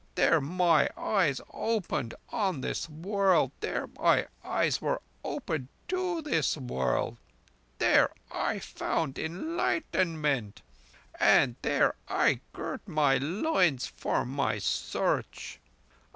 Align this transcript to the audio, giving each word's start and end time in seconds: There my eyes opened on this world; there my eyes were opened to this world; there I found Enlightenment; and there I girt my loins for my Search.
There 0.15 0.41
my 0.41 0.89
eyes 0.97 1.39
opened 1.53 2.15
on 2.29 2.61
this 2.61 2.89
world; 2.89 3.51
there 3.59 3.85
my 3.99 4.25
eyes 4.43 4.81
were 4.81 4.99
opened 5.23 5.67
to 5.89 6.23
this 6.23 6.57
world; 6.57 7.19
there 7.77 8.09
I 8.31 8.57
found 8.57 9.19
Enlightenment; 9.19 10.63
and 11.19 11.55
there 11.61 11.93
I 12.07 12.41
girt 12.51 12.87
my 12.87 13.17
loins 13.19 13.85
for 13.85 14.25
my 14.25 14.57
Search. 14.57 15.59